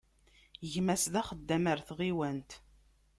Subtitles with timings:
[0.71, 2.51] Gma-s d axeddam ɣer tɣiwant.